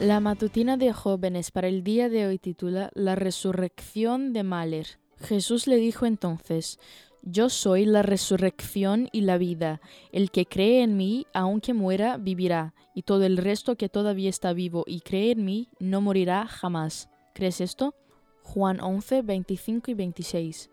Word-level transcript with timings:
La 0.00 0.20
matutina 0.20 0.76
de 0.76 0.92
jóvenes 0.92 1.50
para 1.50 1.66
el 1.66 1.82
día 1.82 2.08
de 2.08 2.24
hoy 2.24 2.38
titula 2.38 2.92
La 2.94 3.16
resurrección 3.16 4.32
de 4.32 4.44
Mahler. 4.44 5.00
Jesús 5.18 5.66
le 5.66 5.74
dijo 5.74 6.06
entonces, 6.06 6.78
Yo 7.22 7.50
soy 7.50 7.84
la 7.84 8.02
resurrección 8.02 9.08
y 9.10 9.22
la 9.22 9.38
vida. 9.38 9.80
El 10.12 10.30
que 10.30 10.46
cree 10.46 10.84
en 10.84 10.96
mí, 10.96 11.26
aunque 11.34 11.74
muera, 11.74 12.16
vivirá, 12.16 12.74
y 12.94 13.02
todo 13.02 13.24
el 13.24 13.36
resto 13.36 13.74
que 13.74 13.88
todavía 13.88 14.30
está 14.30 14.52
vivo 14.52 14.84
y 14.86 15.00
cree 15.00 15.32
en 15.32 15.44
mí, 15.44 15.68
no 15.80 16.00
morirá 16.00 16.46
jamás. 16.46 17.10
¿Crees 17.34 17.60
esto? 17.60 17.96
Juan 18.44 18.80
11, 18.80 19.22
25 19.22 19.90
y 19.90 19.94
26. 19.94 20.70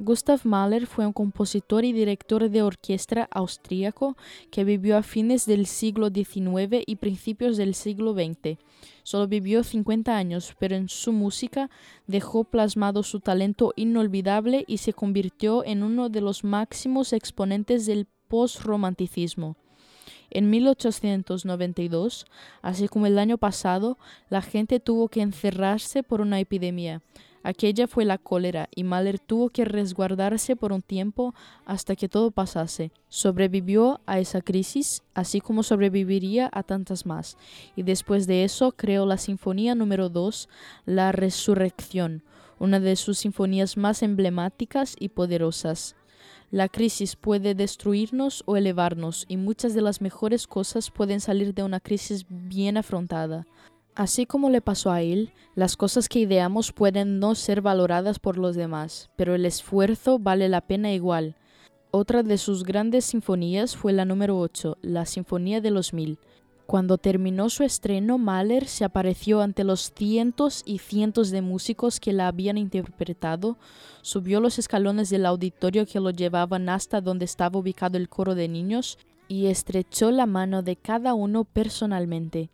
Gustav 0.00 0.42
Mahler 0.44 0.86
fue 0.86 1.08
un 1.08 1.12
compositor 1.12 1.84
y 1.84 1.92
director 1.92 2.48
de 2.48 2.62
orquesta 2.62 3.28
austríaco 3.32 4.16
que 4.52 4.62
vivió 4.62 4.96
a 4.96 5.02
fines 5.02 5.44
del 5.44 5.66
siglo 5.66 6.08
XIX 6.10 6.84
y 6.86 6.96
principios 6.96 7.56
del 7.56 7.74
siglo 7.74 8.14
XX. 8.14 8.58
Solo 9.02 9.26
vivió 9.26 9.64
50 9.64 10.16
años, 10.16 10.54
pero 10.60 10.76
en 10.76 10.88
su 10.88 11.12
música 11.12 11.68
dejó 12.06 12.44
plasmado 12.44 13.02
su 13.02 13.18
talento 13.18 13.72
inolvidable 13.74 14.62
y 14.68 14.78
se 14.78 14.92
convirtió 14.92 15.64
en 15.64 15.82
uno 15.82 16.08
de 16.10 16.20
los 16.20 16.44
máximos 16.44 17.12
exponentes 17.12 17.84
del 17.84 18.06
post-romanticismo. 18.28 19.56
En 20.30 20.48
1892, 20.48 22.26
así 22.62 22.86
como 22.86 23.06
el 23.06 23.18
año 23.18 23.36
pasado, 23.36 23.98
la 24.30 24.42
gente 24.42 24.78
tuvo 24.78 25.08
que 25.08 25.22
encerrarse 25.22 26.04
por 26.04 26.20
una 26.20 26.38
epidemia. 26.38 27.02
Aquella 27.42 27.86
fue 27.86 28.04
la 28.04 28.18
cólera 28.18 28.68
y 28.74 28.84
Mahler 28.84 29.18
tuvo 29.18 29.50
que 29.50 29.64
resguardarse 29.64 30.56
por 30.56 30.72
un 30.72 30.82
tiempo 30.82 31.34
hasta 31.64 31.94
que 31.96 32.08
todo 32.08 32.30
pasase. 32.30 32.90
Sobrevivió 33.08 34.00
a 34.06 34.18
esa 34.18 34.40
crisis, 34.40 35.02
así 35.14 35.40
como 35.40 35.62
sobreviviría 35.62 36.50
a 36.52 36.62
tantas 36.62 37.06
más, 37.06 37.36
y 37.76 37.82
después 37.82 38.26
de 38.26 38.44
eso 38.44 38.72
creó 38.72 39.06
la 39.06 39.18
Sinfonía 39.18 39.74
número 39.74 40.08
2, 40.08 40.48
La 40.84 41.12
Resurrección, 41.12 42.22
una 42.58 42.80
de 42.80 42.96
sus 42.96 43.18
sinfonías 43.18 43.76
más 43.76 44.02
emblemáticas 44.02 44.96
y 44.98 45.10
poderosas. 45.10 45.94
La 46.50 46.68
crisis 46.68 47.14
puede 47.14 47.54
destruirnos 47.54 48.42
o 48.46 48.56
elevarnos, 48.56 49.26
y 49.28 49.36
muchas 49.36 49.74
de 49.74 49.82
las 49.82 50.00
mejores 50.00 50.46
cosas 50.46 50.90
pueden 50.90 51.20
salir 51.20 51.54
de 51.54 51.62
una 51.62 51.78
crisis 51.78 52.24
bien 52.28 52.78
afrontada. 52.78 53.46
Así 53.98 54.26
como 54.26 54.48
le 54.48 54.60
pasó 54.60 54.92
a 54.92 55.02
él, 55.02 55.32
las 55.56 55.76
cosas 55.76 56.08
que 56.08 56.20
ideamos 56.20 56.70
pueden 56.70 57.18
no 57.18 57.34
ser 57.34 57.62
valoradas 57.62 58.20
por 58.20 58.38
los 58.38 58.54
demás, 58.54 59.10
pero 59.16 59.34
el 59.34 59.44
esfuerzo 59.44 60.20
vale 60.20 60.48
la 60.48 60.60
pena 60.60 60.92
igual. 60.92 61.34
Otra 61.90 62.22
de 62.22 62.38
sus 62.38 62.62
grandes 62.62 63.06
sinfonías 63.06 63.76
fue 63.76 63.92
la 63.92 64.04
número 64.04 64.38
8, 64.38 64.78
la 64.82 65.04
Sinfonía 65.04 65.60
de 65.60 65.72
los 65.72 65.92
Mil. 65.92 66.20
Cuando 66.64 66.96
terminó 66.96 67.50
su 67.50 67.64
estreno, 67.64 68.18
Mahler 68.18 68.68
se 68.68 68.84
apareció 68.84 69.40
ante 69.40 69.64
los 69.64 69.92
cientos 69.92 70.62
y 70.64 70.78
cientos 70.78 71.32
de 71.32 71.42
músicos 71.42 71.98
que 71.98 72.12
la 72.12 72.28
habían 72.28 72.56
interpretado, 72.56 73.58
subió 74.02 74.38
los 74.38 74.60
escalones 74.60 75.10
del 75.10 75.26
auditorio 75.26 75.86
que 75.86 75.98
lo 75.98 76.10
llevaban 76.10 76.68
hasta 76.68 77.00
donde 77.00 77.24
estaba 77.24 77.58
ubicado 77.58 77.98
el 77.98 78.08
coro 78.08 78.36
de 78.36 78.46
niños 78.46 78.96
y 79.26 79.46
estrechó 79.46 80.12
la 80.12 80.26
mano 80.26 80.62
de 80.62 80.76
cada 80.76 81.14
uno 81.14 81.42
personalmente. 81.42 82.48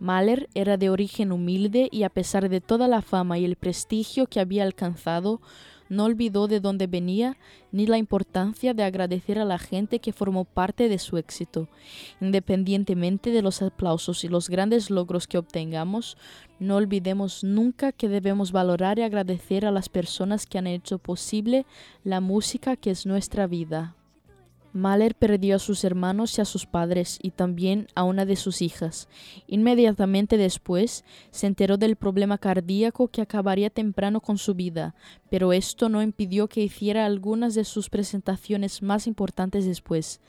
Mahler 0.00 0.48
era 0.54 0.78
de 0.78 0.88
origen 0.88 1.30
humilde 1.30 1.88
y 1.92 2.02
a 2.02 2.08
pesar 2.08 2.48
de 2.48 2.60
toda 2.60 2.88
la 2.88 3.02
fama 3.02 3.38
y 3.38 3.44
el 3.44 3.56
prestigio 3.56 4.26
que 4.26 4.40
había 4.40 4.64
alcanzado, 4.64 5.40
no 5.90 6.04
olvidó 6.04 6.46
de 6.46 6.60
dónde 6.60 6.86
venía 6.86 7.36
ni 7.72 7.84
la 7.84 7.98
importancia 7.98 8.72
de 8.72 8.84
agradecer 8.84 9.38
a 9.38 9.44
la 9.44 9.58
gente 9.58 9.98
que 9.98 10.12
formó 10.12 10.44
parte 10.44 10.88
de 10.88 10.98
su 10.98 11.18
éxito. 11.18 11.68
Independientemente 12.20 13.30
de 13.30 13.42
los 13.42 13.60
aplausos 13.60 14.24
y 14.24 14.28
los 14.28 14.48
grandes 14.48 14.88
logros 14.88 15.26
que 15.26 15.36
obtengamos, 15.36 16.16
no 16.60 16.76
olvidemos 16.76 17.44
nunca 17.44 17.92
que 17.92 18.08
debemos 18.08 18.52
valorar 18.52 18.98
y 18.98 19.02
agradecer 19.02 19.66
a 19.66 19.72
las 19.72 19.88
personas 19.88 20.46
que 20.46 20.58
han 20.58 20.68
hecho 20.68 20.98
posible 20.98 21.66
la 22.04 22.20
música 22.20 22.76
que 22.76 22.90
es 22.90 23.04
nuestra 23.04 23.46
vida. 23.46 23.96
Mahler 24.72 25.14
perdió 25.14 25.56
a 25.56 25.58
sus 25.58 25.84
hermanos 25.84 26.38
y 26.38 26.40
a 26.40 26.44
sus 26.44 26.66
padres 26.66 27.18
y 27.22 27.32
también 27.32 27.88
a 27.94 28.04
una 28.04 28.24
de 28.24 28.36
sus 28.36 28.62
hijas. 28.62 29.08
Inmediatamente 29.46 30.36
después 30.36 31.04
se 31.30 31.46
enteró 31.46 31.76
del 31.76 31.96
problema 31.96 32.38
cardíaco 32.38 33.08
que 33.08 33.22
acabaría 33.22 33.70
temprano 33.70 34.20
con 34.20 34.38
su 34.38 34.54
vida, 34.54 34.94
pero 35.28 35.52
esto 35.52 35.88
no 35.88 36.02
impidió 36.02 36.48
que 36.48 36.62
hiciera 36.62 37.06
algunas 37.06 37.54
de 37.54 37.64
sus 37.64 37.90
presentaciones 37.90 38.82
más 38.82 39.06
importantes 39.06 39.64
después. 39.66 40.20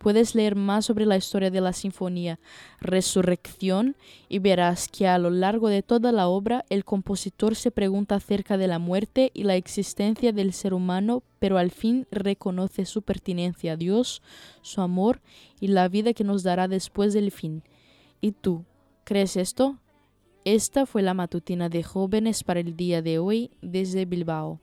Puedes 0.00 0.34
leer 0.34 0.56
más 0.56 0.86
sobre 0.86 1.04
la 1.04 1.18
historia 1.18 1.50
de 1.50 1.60
la 1.60 1.74
sinfonía 1.74 2.40
Resurrección 2.80 3.96
y 4.30 4.38
verás 4.38 4.88
que 4.88 5.06
a 5.06 5.18
lo 5.18 5.28
largo 5.28 5.68
de 5.68 5.82
toda 5.82 6.10
la 6.10 6.26
obra 6.26 6.64
el 6.70 6.86
compositor 6.86 7.54
se 7.54 7.70
pregunta 7.70 8.14
acerca 8.14 8.56
de 8.56 8.66
la 8.66 8.78
muerte 8.78 9.30
y 9.34 9.42
la 9.42 9.56
existencia 9.56 10.32
del 10.32 10.54
ser 10.54 10.72
humano, 10.72 11.22
pero 11.38 11.58
al 11.58 11.70
fin 11.70 12.06
reconoce 12.10 12.86
su 12.86 13.02
pertinencia 13.02 13.72
a 13.74 13.76
Dios, 13.76 14.22
su 14.62 14.80
amor 14.80 15.20
y 15.60 15.68
la 15.68 15.86
vida 15.88 16.14
que 16.14 16.24
nos 16.24 16.42
dará 16.42 16.66
después 16.66 17.12
del 17.12 17.30
fin. 17.30 17.62
¿Y 18.22 18.32
tú? 18.32 18.64
¿Crees 19.04 19.36
esto? 19.36 19.76
Esta 20.46 20.86
fue 20.86 21.02
la 21.02 21.12
matutina 21.12 21.68
de 21.68 21.82
jóvenes 21.82 22.42
para 22.42 22.60
el 22.60 22.74
día 22.74 23.02
de 23.02 23.18
hoy 23.18 23.50
desde 23.60 24.06
Bilbao. 24.06 24.60